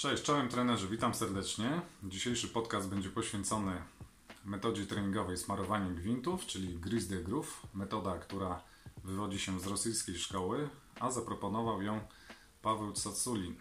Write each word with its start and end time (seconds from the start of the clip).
Cześć, 0.00 0.22
czołem 0.22 0.48
trenerzy, 0.48 0.88
witam 0.88 1.14
serdecznie. 1.14 1.80
Dzisiejszy 2.02 2.48
podcast 2.48 2.88
będzie 2.88 3.10
poświęcony 3.10 3.82
metodzie 4.44 4.86
treningowej 4.86 5.36
smarowania 5.36 5.90
gwintów, 5.90 6.46
czyli 6.46 6.78
Grease 6.78 7.08
the 7.08 7.16
Groove, 7.16 7.66
metoda, 7.74 8.18
która 8.18 8.62
wywodzi 9.04 9.38
się 9.38 9.60
z 9.60 9.66
rosyjskiej 9.66 10.18
szkoły, 10.18 10.68
a 11.00 11.10
zaproponował 11.10 11.82
ją 11.82 12.00
Paweł 12.62 12.92
Tsaculin. 12.92 13.56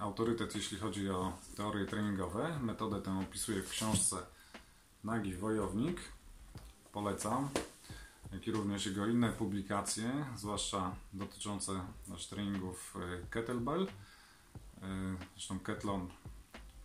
Autorytet, 0.00 0.56
jeśli 0.56 0.78
chodzi 0.78 1.10
o 1.10 1.32
teorie 1.56 1.86
treningowe. 1.86 2.58
Metodę 2.62 3.02
tę 3.02 3.20
opisuje 3.20 3.62
w 3.62 3.70
książce 3.70 4.16
Nagi 5.04 5.34
Wojownik. 5.34 6.00
Polecam. 6.92 7.48
Jak 8.32 8.46
i 8.46 8.52
również 8.52 8.86
jego 8.86 9.06
inne 9.06 9.32
publikacje, 9.32 10.24
zwłaszcza 10.36 10.94
dotyczące 11.12 11.80
treningów 12.28 12.96
e, 12.96 13.26
kettlebell. 13.30 13.86
E, 14.82 15.16
zresztą 15.32 15.60
Ketlon 15.60 16.08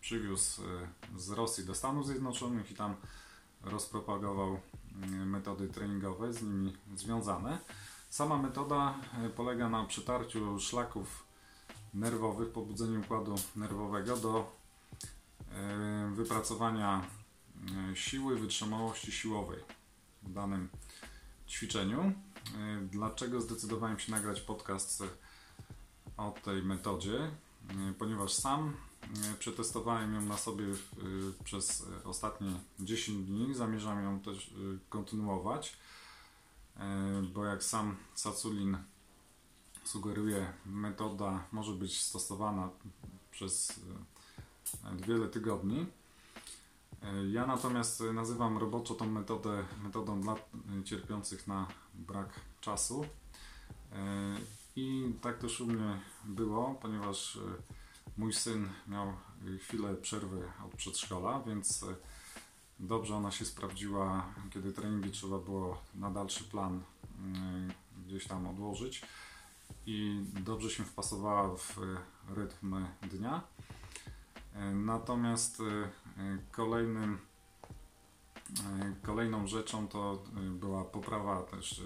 przywiózł 0.01 0.61
e, 0.61 0.87
z 1.19 1.29
Rosji 1.29 1.65
do 1.65 1.75
Stanów 1.75 2.07
Zjednoczonych 2.07 2.71
i 2.71 2.75
tam 2.75 2.95
rozpropagował 3.61 4.59
metody 5.25 5.67
treningowe 5.67 6.33
z 6.33 6.41
nimi 6.41 6.77
związane. 6.95 7.59
Sama 8.09 8.37
metoda 8.37 8.95
polega 9.35 9.69
na 9.69 9.85
przytarciu 9.85 10.59
szlaków 10.59 11.25
nerwowych, 11.93 12.49
pobudzeniu 12.49 12.99
układu 12.99 13.35
nerwowego 13.55 14.17
do 14.17 14.51
wypracowania 16.13 17.05
siły, 17.93 18.39
wytrzymałości 18.39 19.11
siłowej 19.11 19.59
w 20.23 20.33
danym 20.33 20.69
ćwiczeniu. 21.47 22.01
E, 22.01 22.13
dlaczego 22.81 23.41
zdecydowałem 23.41 23.99
się 23.99 24.11
nagrać 24.11 24.41
podcast 24.41 25.03
o 26.17 26.33
tej 26.43 26.63
metodzie? 26.63 27.31
E, 27.69 27.93
ponieważ 27.93 28.33
sam 28.33 28.73
e, 29.03 29.33
przetestowałem 29.39 30.13
ją 30.15 30.21
na 30.21 30.37
sobie 30.37 30.65
przez 31.43 31.85
ostatnie 32.03 32.51
10 32.79 33.25
dni, 33.27 33.55
zamierzam 33.55 34.03
ją 34.03 34.19
też 34.19 34.53
kontynuować, 34.89 35.77
bo 37.33 37.45
jak 37.45 37.63
sam 37.63 37.95
Saculin 38.15 38.77
sugeruje, 39.83 40.53
metoda 40.65 41.43
może 41.51 41.71
być 41.71 42.01
stosowana 42.01 42.69
przez 43.31 43.79
wiele 45.07 45.27
tygodni. 45.27 45.85
Ja 47.31 47.47
natomiast 47.47 48.03
nazywam 48.13 48.57
roboczo 48.57 48.95
tą 48.95 49.05
metodę 49.05 49.65
metodą 49.83 50.21
dla 50.21 50.35
cierpiących 50.85 51.47
na 51.47 51.67
brak 51.93 52.39
czasu. 52.61 53.05
I 54.75 55.13
tak 55.21 55.37
też 55.37 55.61
u 55.61 55.67
mnie 55.67 55.99
było, 56.25 56.75
ponieważ 56.81 57.39
mój 58.17 58.33
syn 58.33 58.69
miał 58.87 59.13
chwilę 59.59 59.95
przerwy 59.95 60.51
od 60.65 60.75
przedszkola, 60.75 61.43
więc 61.47 61.85
dobrze 62.79 63.15
ona 63.15 63.31
się 63.31 63.45
sprawdziła, 63.45 64.25
kiedy 64.53 64.73
treningi 64.73 65.11
trzeba 65.11 65.39
było 65.39 65.81
na 65.95 66.11
dalszy 66.11 66.43
plan 66.43 66.83
gdzieś 68.07 68.27
tam 68.27 68.47
odłożyć 68.47 69.01
i 69.85 70.25
dobrze 70.39 70.69
się 70.69 70.83
wpasowała 70.83 71.55
w 71.55 71.77
rytm 72.29 72.85
dnia. 73.01 73.41
Natomiast 74.73 75.61
Kolejnym, 76.51 77.13
e, 77.13 77.17
kolejną 79.01 79.47
rzeczą 79.47 79.87
to 79.87 80.23
e, 80.37 80.39
była 80.41 80.85
poprawa 80.85 81.43
też 81.43 81.79
e, 81.79 81.83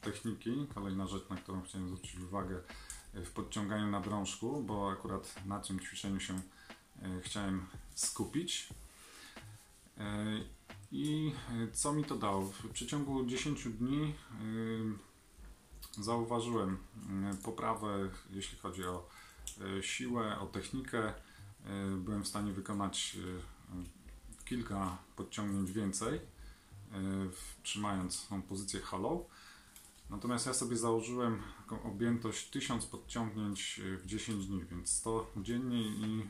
techniki. 0.00 0.66
Kolejna 0.74 1.06
rzecz, 1.06 1.28
na 1.28 1.36
którą 1.36 1.62
chciałem 1.62 1.88
zwrócić 1.88 2.20
uwagę 2.20 2.60
w 3.14 3.30
podciąganiu 3.30 3.90
na 3.90 4.00
drążku, 4.00 4.62
bo 4.62 4.90
akurat 4.90 5.46
na 5.46 5.60
tym 5.60 5.80
ćwiczeniu 5.80 6.20
się 6.20 6.40
chciałem 7.22 7.66
skupić. 7.94 8.68
I 10.92 11.32
co 11.72 11.92
mi 11.92 12.04
to 12.04 12.16
dało? 12.16 12.42
W 12.42 12.68
przeciągu 12.68 13.26
10 13.26 13.68
dni 13.68 14.14
zauważyłem 15.98 16.78
poprawę, 17.44 18.10
jeśli 18.30 18.58
chodzi 18.58 18.84
o 18.84 19.08
siłę, 19.80 20.38
o 20.38 20.46
technikę. 20.46 21.14
Byłem 21.96 22.24
w 22.24 22.28
stanie 22.28 22.52
wykonać 22.52 23.16
kilka 24.50 24.98
podciągnięć 25.16 25.72
więcej, 25.72 26.14
e, 26.16 26.20
trzymając 27.62 28.28
tą 28.28 28.42
pozycję 28.42 28.80
hollow. 28.80 29.20
Natomiast 30.10 30.46
ja 30.46 30.54
sobie 30.54 30.76
założyłem 30.76 31.42
taką 31.58 31.82
objętość 31.82 32.50
1000 32.50 32.86
podciągnięć 32.86 33.80
e, 33.80 33.96
w 33.96 34.06
10 34.06 34.46
dni, 34.46 34.64
więc 34.70 34.92
100 34.92 35.32
dziennie 35.36 35.82
i 35.82 36.20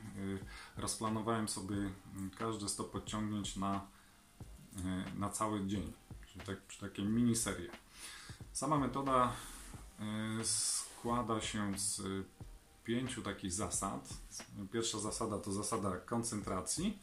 e, 0.77 0.81
rozplanowałem 0.81 1.49
sobie 1.49 1.77
każde 2.39 2.69
100 2.69 2.85
podciągnięć 2.85 3.57
na, 3.57 3.87
na 5.17 5.31
cały 5.31 5.67
dzień, 5.67 5.93
czyli 6.27 6.47
tak, 6.47 6.63
przy 6.63 6.81
takiej 6.81 7.05
miniserii. 7.05 7.71
Sama 8.53 8.79
metoda 8.79 9.33
składa 10.43 11.41
się 11.41 11.79
z 11.79 12.03
pięciu 12.85 13.23
takich 13.23 13.53
zasad. 13.53 14.09
Pierwsza 14.73 14.99
zasada 14.99 15.39
to 15.39 15.53
zasada 15.53 15.97
koncentracji 15.97 16.99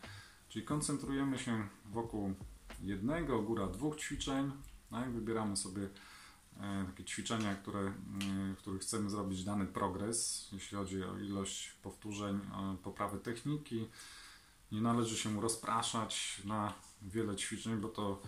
Czyli 0.50 0.66
koncentrujemy 0.66 1.40
się 1.40 1.68
wokół 1.86 2.34
jednego, 2.82 3.42
góra 3.42 3.68
dwóch 3.68 3.96
ćwiczeń. 3.96 4.52
Tak? 4.92 5.12
Wybieramy 5.12 5.58
sobie 5.58 5.90
e, 6.60 6.86
takie 6.86 7.04
ćwiczenia, 7.04 7.56
które, 7.56 7.80
e, 7.80 7.94
w 8.54 8.58
których 8.58 8.82
chcemy 8.82 9.10
zrobić 9.10 9.44
dany 9.44 9.66
progres, 9.66 10.50
jeśli 10.52 10.78
chodzi 10.78 11.04
o 11.04 11.18
ilość 11.18 11.72
powtórzeń, 11.84 12.40
poprawę 12.84 13.20
techniki. 13.20 13.88
Nie 14.72 14.82
należy 14.82 15.18
się 15.18 15.42
rozpraszać 15.42 16.42
na 16.46 16.74
wiele 17.02 17.36
ćwiczeń, 17.36 17.78
bo 17.78 17.88
to 17.88 18.22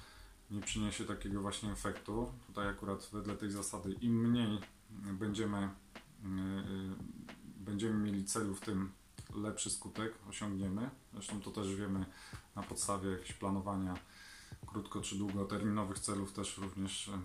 nie 0.52 0.62
przyniesie 0.62 1.06
takiego 1.06 1.42
właśnie 1.42 1.72
efektu. 1.72 2.34
Tutaj 2.48 2.68
akurat 2.68 3.10
wedle 3.14 3.38
tej 3.38 3.52
zasady 3.52 3.94
im 4.02 4.30
mniej 4.30 4.60
będziemy, 4.90 5.58
e, 5.58 5.70
będziemy 7.58 8.00
mieli 8.00 8.26
celu 8.26 8.56
w 8.56 8.62
tym 8.62 8.92
lepszy 9.36 9.70
skutek 9.70 10.14
osiągniemy. 10.30 10.90
Zresztą 11.14 11.42
to 11.42 11.52
też 11.52 11.76
wiemy 11.76 12.06
na 12.56 12.64
podstawie 12.64 13.10
jakiegoś 13.10 13.34
planowania 13.34 13.96
krótko 14.68 15.02
czy 15.02 15.16
długoterminowych 15.16 16.00
celów 16.00 16.34
też 16.34 16.58
również 16.58 17.10
e, 17.10 17.20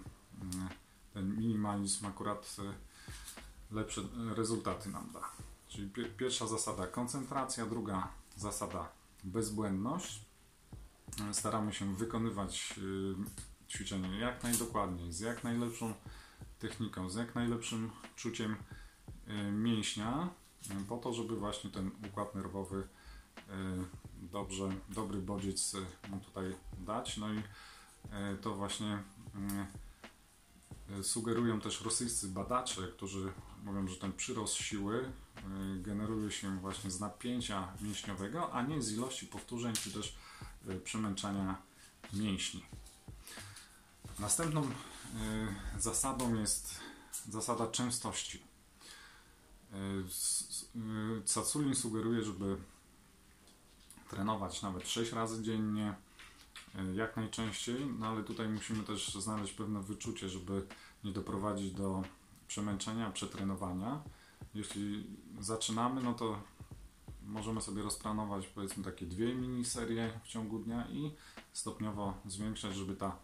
ten 1.14 1.36
minimalizm 1.36 2.06
akurat 2.06 2.56
e, 2.58 3.74
lepsze 3.74 4.02
rezultaty 4.34 4.88
nam 4.88 5.10
da. 5.12 5.20
Czyli 5.68 5.90
pierwsza 6.16 6.46
zasada 6.46 6.86
koncentracja, 6.86 7.66
druga 7.66 8.08
zasada 8.36 8.88
bezbłędność. 9.24 10.24
E, 11.30 11.34
staramy 11.34 11.72
się 11.72 11.96
wykonywać 11.96 12.74
ćwiczenie 13.68 14.18
jak 14.18 14.42
najdokładniej, 14.42 15.12
z 15.12 15.20
jak 15.20 15.44
najlepszą 15.44 15.94
techniką, 16.58 17.10
z 17.10 17.14
jak 17.14 17.34
najlepszym 17.34 17.90
czuciem 18.16 18.56
mięśnia, 19.52 20.28
po 20.88 20.96
to, 20.96 21.14
żeby 21.14 21.36
właśnie 21.36 21.70
ten 21.70 21.90
układ 22.08 22.34
nerwowy 22.34 22.76
y, 22.76 23.42
dobrze, 24.32 24.68
dobry 24.88 25.18
bodziec 25.18 25.76
mu 26.08 26.20
tutaj 26.20 26.56
dać. 26.78 27.16
No 27.16 27.32
i 27.32 27.38
y, 27.38 27.42
to 28.40 28.54
właśnie 28.54 29.02
y, 30.98 31.04
sugerują 31.04 31.60
też 31.60 31.80
rosyjscy 31.80 32.28
badacze, 32.28 32.88
którzy 32.88 33.32
mówią, 33.64 33.88
że 33.88 33.96
ten 33.96 34.12
przyrost 34.12 34.54
siły 34.54 35.12
generuje 35.76 36.30
się 36.30 36.58
właśnie 36.58 36.90
z 36.90 37.00
napięcia 37.00 37.72
mięśniowego, 37.80 38.52
a 38.52 38.62
nie 38.62 38.82
z 38.82 38.92
ilości 38.92 39.26
powtórzeń 39.26 39.72
czy 39.72 39.92
też 39.92 40.16
przemęczania 40.84 41.62
mięśni. 42.12 42.64
Następną 44.18 44.70
zasadą 45.78 46.34
jest 46.34 46.80
zasada 47.28 47.66
częstości. 47.66 48.53
Caculin 51.24 51.74
sugeruje, 51.74 52.24
żeby 52.24 52.56
trenować 54.10 54.62
nawet 54.62 54.88
6 54.88 55.12
razy 55.12 55.42
dziennie, 55.42 55.94
e, 56.74 56.94
jak 56.94 57.16
najczęściej, 57.16 57.86
no 57.98 58.06
ale 58.06 58.24
tutaj 58.24 58.48
musimy 58.48 58.84
też 58.84 59.14
znaleźć 59.14 59.52
pewne 59.52 59.82
wyczucie, 59.82 60.28
żeby 60.28 60.66
nie 61.04 61.12
doprowadzić 61.12 61.72
do 61.72 62.02
przemęczenia, 62.48 63.10
przetrenowania. 63.10 64.02
Jeśli 64.54 65.06
zaczynamy, 65.40 66.02
no 66.02 66.14
to 66.14 66.42
możemy 67.22 67.60
sobie 67.60 67.82
rozplanować 67.82 68.46
powiedzmy 68.46 68.84
takie 68.84 69.06
dwie 69.06 69.34
miniserie 69.34 70.20
w 70.24 70.28
ciągu 70.28 70.58
dnia 70.58 70.88
i 70.88 71.12
stopniowo 71.52 72.14
zwiększać, 72.26 72.76
żeby 72.76 72.96
ta 72.96 73.16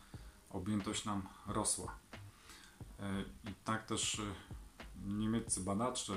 objętość 0.50 1.04
nam 1.04 1.22
rosła. 1.46 1.94
E, 3.00 3.22
I 3.50 3.54
tak 3.64 3.86
też 3.86 4.19
e, 4.19 4.22
niemieccy 5.06 5.61
badacze 5.61 6.14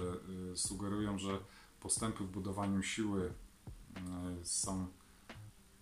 y, 0.53 0.57
sugerują, 0.57 1.19
że 1.19 1.39
postępy 1.79 2.23
w 2.23 2.31
budowaniu 2.31 2.83
siły 2.83 3.33
y, 4.41 4.45
są 4.45 4.87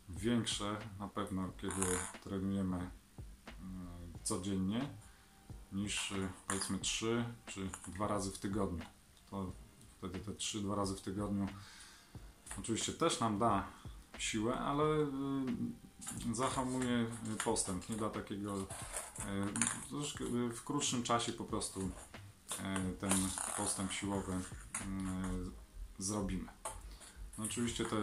większe 0.09 0.77
na 1.00 1.07
pewno, 1.07 1.51
kiedy 1.57 1.88
trenujemy 2.24 2.77
y, 2.77 3.51
codziennie 4.24 4.89
niż 5.71 6.13
powiedzmy 6.48 6.80
3 6.80 7.25
czy 7.45 7.69
2 7.88 8.07
razy 8.07 8.31
w 8.31 8.39
tygodniu. 8.39 8.86
To 9.30 9.51
wtedy 9.98 10.19
te 10.19 10.31
3-2 10.31 10.75
razy 10.75 10.95
w 10.95 11.01
tygodniu 11.01 11.48
oczywiście 12.59 12.94
też 12.94 13.19
nam 13.19 13.39
da 13.39 13.68
siłę, 14.18 14.53
ale 14.53 14.83
zahamuje 16.33 17.06
postęp, 17.45 17.89
nie 17.89 17.95
da 17.95 18.09
takiego 18.09 18.65
w 20.56 20.63
krótszym 20.63 21.03
czasie 21.03 21.33
po 21.33 21.44
prostu 21.44 21.89
ten 22.99 23.11
postęp 23.57 23.91
siłowy 23.91 24.33
zrobimy. 25.99 26.51
No 27.37 27.43
oczywiście 27.43 27.85
to 27.85 27.95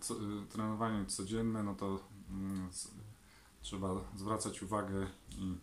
co, 0.00 0.14
trenowanie 0.50 1.06
codzienne, 1.06 1.62
no 1.62 1.74
to 1.74 2.08
trzeba 3.62 3.88
zwracać 4.16 4.62
uwagę 4.62 5.06
i 5.30 5.56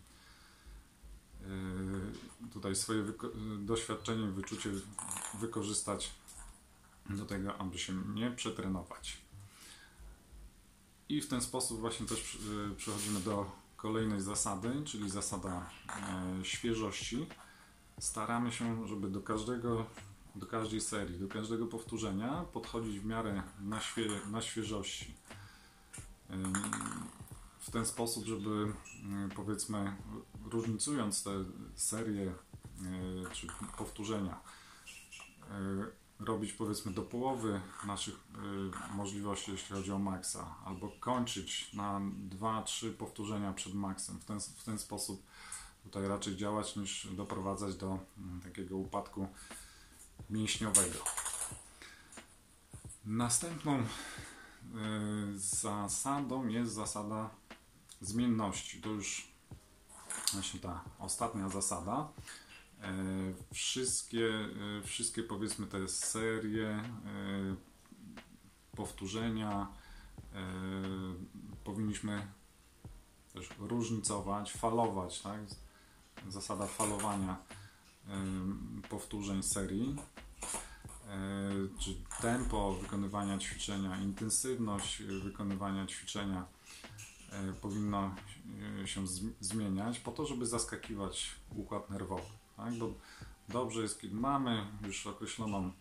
tutaj 2.52 2.76
swoje 2.76 3.04
doświadczenie, 3.58 4.26
wyczucie 4.26 4.70
wykorzystać 5.34 6.10
do 7.10 7.24
tego, 7.24 7.58
aby 7.58 7.78
się 7.78 7.92
nie 7.92 8.30
przetrenować. 8.30 9.18
I 11.08 11.20
w 11.20 11.28
ten 11.28 11.40
sposób 11.40 11.80
właśnie 11.80 12.06
też 12.06 12.38
przechodzimy 12.76 13.20
do 13.20 13.50
kolejnej 13.76 14.20
zasady, 14.20 14.82
czyli 14.84 15.10
zasada 15.10 15.70
świeżości. 16.42 17.26
Staramy 17.98 18.52
się, 18.52 18.88
żeby 18.88 19.08
do 19.08 19.20
każdego, 19.20 19.86
do 20.34 20.46
każdej 20.46 20.80
serii, 20.80 21.18
do 21.18 21.28
każdego 21.28 21.66
powtórzenia 21.66 22.44
podchodzić 22.52 23.00
w 23.00 23.04
miarę 23.04 23.42
na, 23.60 23.80
świe, 23.80 24.06
na 24.30 24.42
świeżości 24.42 25.14
w 27.60 27.70
ten 27.70 27.86
sposób, 27.86 28.24
żeby 28.24 28.72
powiedzmy 29.36 29.96
różnicując 30.44 31.22
te 31.22 31.30
serie 31.74 32.26
e, 32.26 33.30
czy 33.32 33.46
powtórzenia 33.78 34.40
e, 35.50 36.24
robić 36.24 36.52
powiedzmy 36.52 36.92
do 36.92 37.02
połowy 37.02 37.60
naszych 37.86 38.14
e, 38.14 38.94
możliwości, 38.94 39.50
jeśli 39.50 39.76
chodzi 39.76 39.92
o 39.92 39.98
maksa, 39.98 40.54
albo 40.64 40.88
kończyć 41.00 41.72
na 41.74 42.00
2-3 42.40 42.92
powtórzenia 42.92 43.52
przed 43.52 43.74
maksem. 43.74 44.20
W 44.20 44.24
ten, 44.24 44.40
w 44.40 44.64
ten 44.64 44.78
sposób 44.78 45.22
tutaj 45.84 46.08
raczej 46.08 46.36
działać 46.36 46.76
niż 46.76 47.08
doprowadzać 47.12 47.76
do 47.76 47.98
mm, 48.18 48.40
takiego 48.40 48.76
upadku 48.76 49.28
mięśniowego. 50.30 50.98
Następną 53.04 53.82
zasadą 55.34 56.48
jest 56.48 56.72
zasada 56.72 57.30
zmienności. 58.00 58.80
To 58.80 58.88
już 58.88 59.28
właśnie 60.32 60.60
ta 60.60 60.84
ostatnia 60.98 61.48
zasada. 61.48 62.08
E, 62.82 62.92
wszystkie, 63.52 64.28
e, 64.28 64.82
wszystkie 64.82 65.22
powiedzmy 65.22 65.66
te 65.66 65.88
serie, 65.88 66.68
e, 66.68 66.84
powtórzenia 68.76 69.68
powinniśmy 71.64 72.26
też 73.32 73.48
różnicować, 73.58 74.52
falować, 74.52 75.20
tak? 75.20 75.40
Zasada 76.28 76.66
falowania 76.66 77.36
powtórzeń 78.88 79.42
serii, 79.42 79.96
czy 81.78 81.94
tempo 82.22 82.74
wykonywania 82.74 83.38
ćwiczenia, 83.38 83.96
intensywność 83.96 85.02
wykonywania 85.02 85.86
ćwiczenia 85.86 86.44
E, 87.34 87.52
powinno 87.52 88.14
e, 88.82 88.88
się 88.88 89.04
zmieniać 89.40 89.98
po 89.98 90.12
to, 90.12 90.26
żeby 90.26 90.46
zaskakiwać 90.46 91.30
układ 91.56 91.90
nerwowy. 91.90 92.22
Tak? 92.56 92.74
Bo 92.74 92.94
dobrze 93.48 93.82
jest, 93.82 94.00
kiedy 94.00 94.14
mamy 94.14 94.66
już 94.86 95.06
określoną 95.06 95.72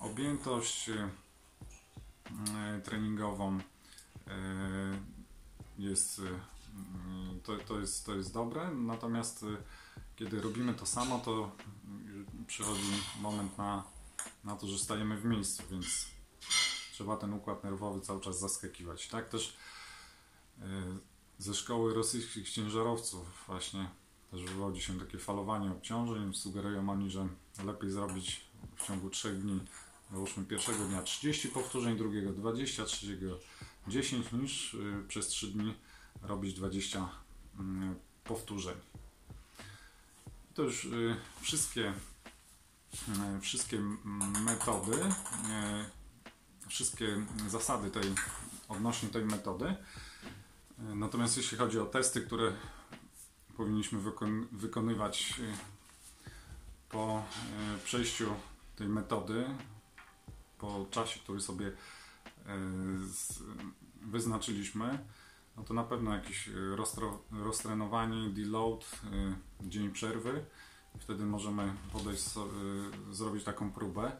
objętość 0.00 0.88
e, 0.88 1.10
treningową, 2.84 3.58
jest, 5.78 6.22
to, 7.42 7.56
to, 7.56 7.80
jest, 7.80 8.06
to 8.06 8.14
jest 8.14 8.32
dobre, 8.32 8.70
natomiast 8.70 9.44
kiedy 10.16 10.40
robimy 10.40 10.74
to 10.74 10.86
samo, 10.86 11.18
to 11.18 11.52
przychodzi 12.46 12.82
moment 13.20 13.58
na, 13.58 13.84
na 14.44 14.56
to, 14.56 14.66
że 14.66 14.78
stajemy 14.78 15.16
w 15.16 15.24
miejscu, 15.24 15.62
więc 15.70 16.06
trzeba 16.92 17.16
ten 17.16 17.32
układ 17.32 17.64
nerwowy 17.64 18.00
cały 18.00 18.20
czas 18.20 18.38
zaskakiwać. 18.38 19.08
Tak 19.08 19.28
też 19.28 19.56
E, 20.62 20.98
ze 21.38 21.54
szkoły 21.54 21.94
rosyjskich 21.94 22.50
ciężarowców 22.50 23.44
właśnie 23.46 23.88
też 24.30 24.42
wywodzi 24.42 24.80
się 24.80 25.00
takie 25.00 25.18
falowanie 25.18 25.70
obciążeń. 25.70 26.34
Sugerują 26.34 26.90
oni, 26.90 27.10
że 27.10 27.28
lepiej 27.64 27.90
zrobić 27.90 28.40
w 28.76 28.86
ciągu 28.86 29.10
3 29.10 29.32
dni, 29.34 29.60
załóżmy 30.12 30.44
pierwszego 30.44 30.84
dnia 30.84 31.02
30 31.02 31.48
powtórzeń, 31.48 31.96
drugiego 31.96 32.32
20, 32.32 32.84
trzeciego 32.84 33.38
10 33.88 34.32
niż 34.32 34.74
e, 34.74 35.08
przez 35.08 35.26
3 35.26 35.46
dni 35.46 35.74
robić 36.22 36.54
20 36.54 37.08
mm, 37.58 37.94
powtórzeń. 38.24 38.74
To 40.54 40.62
już 40.62 40.84
e, 40.84 40.88
wszystkie, 41.40 41.92
wszystkie 43.40 43.80
metody, 44.44 44.96
wszystkie 46.68 47.26
zasady 47.48 47.90
tej, 47.90 48.14
odnośnie 48.68 49.08
tej 49.08 49.24
metody. 49.24 49.76
Natomiast 50.78 51.36
jeśli 51.36 51.58
chodzi 51.58 51.78
o 51.78 51.86
testy, 51.86 52.20
które 52.20 52.52
powinniśmy 53.56 53.98
wykon 53.98 54.46
wykonywać 54.52 55.34
po 56.88 57.24
przejściu 57.84 58.34
tej 58.76 58.88
metody, 58.88 59.44
po 60.58 60.86
czasie, 60.90 61.20
który 61.20 61.40
sobie 61.40 61.72
wyznaczyliśmy, 64.02 64.98
no 65.56 65.64
to 65.64 65.74
na 65.74 65.84
pewno 65.84 66.14
jakieś 66.14 66.50
roztrenowanie, 67.30 68.30
deload, 68.30 69.00
dzień 69.60 69.90
przerwy. 69.90 70.44
Wtedy 70.98 71.24
możemy 71.24 71.74
podejść, 71.92 72.24
zrobić 73.10 73.44
taką 73.44 73.72
próbę. 73.72 74.16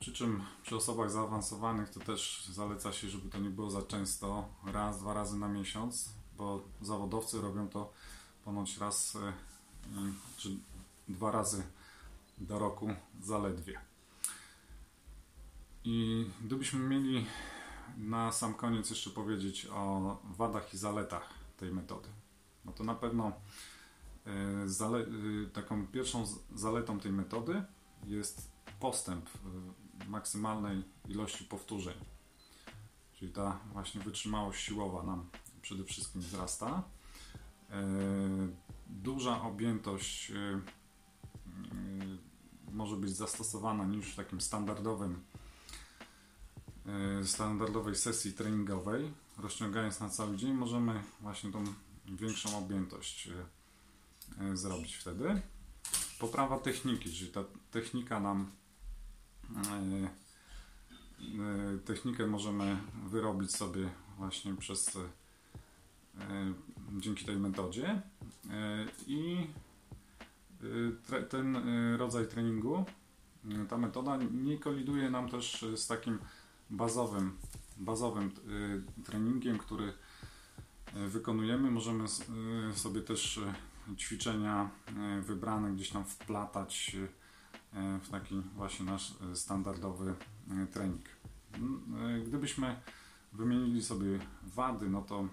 Przy 0.00 0.12
czym 0.12 0.42
przy 0.62 0.76
osobach 0.76 1.10
zaawansowanych 1.10 1.90
to 1.90 2.00
też 2.00 2.48
zaleca 2.52 2.92
się, 2.92 3.08
żeby 3.08 3.30
to 3.30 3.38
nie 3.38 3.50
było 3.50 3.70
za 3.70 3.82
często, 3.82 4.48
raz, 4.66 5.00
dwa 5.00 5.14
razy 5.14 5.36
na 5.36 5.48
miesiąc, 5.48 6.14
bo 6.36 6.64
zawodowcy 6.82 7.40
robią 7.40 7.68
to 7.68 7.92
ponoć 8.44 8.78
raz 8.78 9.18
czy 10.36 10.56
dwa 11.08 11.30
razy 11.30 11.62
do 12.38 12.58
roku 12.58 12.88
zaledwie. 13.22 13.80
I 15.84 16.26
gdybyśmy 16.44 16.80
mieli 16.80 17.26
na 17.96 18.32
sam 18.32 18.54
koniec 18.54 18.90
jeszcze 18.90 19.10
powiedzieć 19.10 19.66
o 19.72 20.16
wadach 20.24 20.74
i 20.74 20.78
zaletach 20.78 21.34
tej 21.56 21.72
metody, 21.72 22.08
no 22.64 22.72
to 22.72 22.84
na 22.84 22.94
pewno 22.94 23.32
e, 24.26 24.30
e, 24.30 25.46
taką 25.52 25.86
pierwszą 25.86 26.26
zaletą 26.54 27.00
tej 27.00 27.12
metody 27.12 27.64
jest 28.04 28.52
postęp 28.80 29.30
maksymalnej 30.08 30.82
ilości 31.08 31.44
powtórzeń. 31.44 31.94
Czyli 33.12 33.32
ta 33.32 33.60
właśnie 33.72 34.00
wytrzymałość 34.00 34.64
siłowa 34.64 35.02
nam 35.02 35.30
przede 35.62 35.84
wszystkim 35.84 36.20
wzrasta. 36.20 36.82
E, 37.70 37.82
duża 38.86 39.42
objętość 39.42 40.32
może 42.72 42.96
być 42.96 43.16
zastosowana 43.16 43.84
niż 43.84 44.12
w 44.12 44.16
takim 44.16 44.40
standardowym 44.40 45.24
standardowej 47.24 47.96
sesji 47.96 48.32
treningowej. 48.32 49.10
Rozciągając 49.38 50.00
na 50.00 50.08
cały 50.08 50.36
dzień 50.36 50.52
możemy 50.52 51.02
właśnie 51.20 51.52
tą 51.52 51.64
większą 52.06 52.58
objętość 52.58 53.28
zrobić 54.54 54.96
wtedy. 54.96 55.40
Poprawa 56.18 56.58
techniki, 56.58 57.12
czyli 57.12 57.30
ta 57.30 57.44
technika 57.70 58.20
nam 58.20 58.50
technikę 61.84 62.26
możemy 62.26 62.76
wyrobić 63.06 63.56
sobie 63.56 63.90
właśnie 64.18 64.56
przez 64.56 64.98
dzięki 66.98 67.24
tej 67.24 67.36
metodzie 67.36 68.02
i 69.06 69.46
ten 71.30 71.56
rodzaj 71.96 72.28
treningu, 72.28 72.84
ta 73.68 73.78
metoda 73.78 74.16
nie 74.16 74.58
koliduje 74.58 75.10
nam 75.10 75.30
też 75.30 75.64
z 75.76 75.86
takim 75.86 76.18
bazowym, 76.76 77.36
bazowym 77.76 78.30
treningiem, 79.04 79.58
który 79.58 79.92
wykonujemy. 80.94 81.70
Możemy 81.70 82.04
sobie 82.74 83.00
też 83.00 83.40
ćwiczenia 83.96 84.70
wybrane 85.22 85.72
gdzieś 85.72 85.90
tam 85.90 86.04
wplatać 86.04 86.96
w 88.02 88.08
taki 88.10 88.40
właśnie 88.40 88.86
nasz 88.86 89.14
standardowy 89.34 90.14
trening. 90.72 91.04
Gdybyśmy 92.26 92.80
wymienili 93.32 93.82
sobie 93.82 94.18
wady, 94.42 94.88
no 94.88 95.02
to 95.02 95.28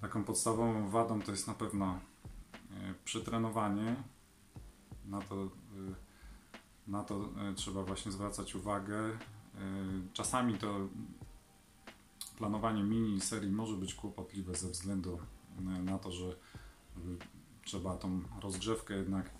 taką 0.00 0.24
podstawową 0.24 0.88
wadą 0.88 1.22
to 1.22 1.30
jest 1.30 1.46
na 1.46 1.54
pewno 1.54 2.00
przetrenowanie. 3.04 3.96
Na 5.06 5.20
to, 5.20 5.50
na 6.86 7.04
to 7.04 7.28
trzeba 7.56 7.82
właśnie 7.82 8.12
zwracać 8.12 8.54
uwagę 8.54 9.18
Czasami 10.12 10.58
to 10.58 10.88
planowanie 12.38 12.82
mini 12.82 13.20
serii 13.20 13.52
może 13.52 13.76
być 13.76 13.94
kłopotliwe 13.94 14.54
ze 14.54 14.70
względu 14.70 15.18
na 15.84 15.98
to, 15.98 16.12
że 16.12 16.36
trzeba 17.64 17.96
tą 17.96 18.22
rozgrzewkę 18.40 18.94
jednak 18.94 19.30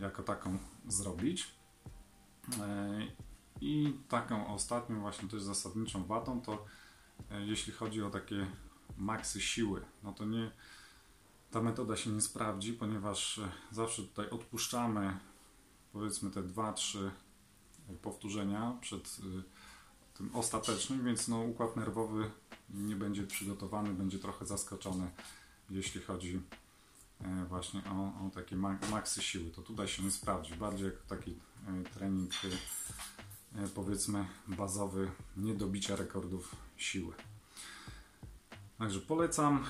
jako 0.00 0.22
taką 0.22 0.58
zrobić. 0.88 1.54
I 3.60 3.98
taką 4.08 4.54
ostatnią 4.54 5.00
właśnie 5.00 5.28
też 5.28 5.42
zasadniczą 5.42 6.04
wadą 6.04 6.40
to 6.40 6.64
jeśli 7.30 7.72
chodzi 7.72 8.02
o 8.02 8.10
takie 8.10 8.46
maksy 8.98 9.40
siły, 9.40 9.84
no 10.02 10.12
to 10.12 10.24
nie 10.24 10.50
ta 11.50 11.62
metoda 11.62 11.96
się 11.96 12.10
nie 12.10 12.20
sprawdzi, 12.20 12.72
ponieważ 12.72 13.40
zawsze 13.70 14.02
tutaj 14.02 14.30
odpuszczamy 14.30 15.18
powiedzmy 15.92 16.30
te 16.30 16.42
2-3 16.42 17.10
powtórzenia 18.02 18.78
przed 18.80 19.18
y, 19.18 19.42
tym 20.14 20.36
ostatecznym, 20.36 21.04
więc 21.04 21.28
no, 21.28 21.40
układ 21.40 21.76
nerwowy 21.76 22.30
nie 22.70 22.96
będzie 22.96 23.22
przygotowany, 23.22 23.94
będzie 23.94 24.18
trochę 24.18 24.46
zaskoczony, 24.46 25.10
jeśli 25.70 26.00
chodzi 26.00 26.40
e, 27.20 27.44
właśnie 27.48 27.82
o, 27.84 28.26
o 28.26 28.30
takie 28.34 28.56
maksy 28.90 29.22
siły. 29.22 29.50
To 29.50 29.62
tutaj 29.62 29.88
się 29.88 30.02
nie 30.02 30.10
sprawdzi, 30.10 30.54
bardziej 30.54 30.86
jak 30.86 31.02
taki 31.02 31.30
e, 31.30 31.82
trening 31.94 32.32
e, 33.54 33.68
powiedzmy 33.74 34.26
bazowy, 34.48 35.10
nie 35.36 35.54
do 35.54 35.66
bicia 35.66 35.96
rekordów 35.96 36.56
siły. 36.76 37.14
Także 38.78 39.00
polecam, 39.00 39.64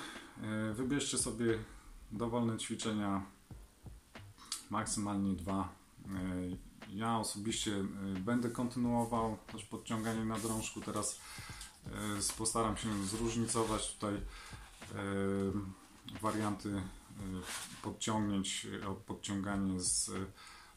wybierzcie 0.75 1.19
sobie 1.19 1.59
dowolne 2.13 2.59
ćwiczenia, 2.59 3.27
maksymalnie 4.71 5.37
dwa 5.37 5.75
ja 6.95 7.19
osobiście 7.19 7.71
y, 7.71 7.87
będę 8.21 8.51
kontynuował 8.51 9.39
też 9.53 9.65
podciąganie 9.65 10.25
na 10.25 10.39
drążku. 10.39 10.81
Teraz 10.81 11.21
y, 11.87 12.37
postaram 12.39 12.77
się 12.77 13.05
zróżnicować 13.05 13.95
tutaj 13.95 14.15
y, 14.15 14.21
warianty 16.21 16.83
podciągnięć, 17.83 18.67
podciąganie 19.07 19.81
z 19.81 20.11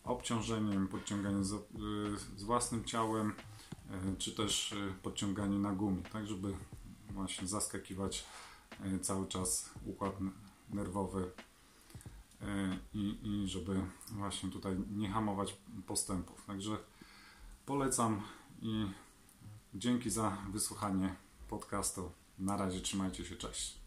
obciążeniem, 0.03 0.87
podciąganie 0.87 1.43
z, 1.43 1.53
z 2.37 2.43
własnym 2.43 2.85
ciałem, 2.85 3.33
czy 4.17 4.31
też 4.31 4.75
podciąganie 5.03 5.57
na 5.57 5.71
gumie, 5.71 6.03
tak 6.03 6.27
żeby 6.27 6.53
właśnie 7.09 7.47
zaskakiwać 7.47 8.25
cały 9.01 9.27
czas 9.27 9.69
układ 9.85 10.13
nerwowy 10.69 11.31
i, 12.93 13.19
i 13.23 13.47
żeby 13.47 13.81
właśnie 14.11 14.49
tutaj 14.49 14.77
nie 14.91 15.09
hamować 15.09 15.57
postępów. 15.87 16.45
Także 16.45 16.77
polecam 17.65 18.21
i 18.61 18.85
dzięki 19.73 20.09
za 20.09 20.37
wysłuchanie 20.51 21.15
podcastu. 21.49 22.11
Na 22.39 22.57
razie 22.57 22.81
trzymajcie 22.81 23.25
się, 23.25 23.35
cześć. 23.35 23.84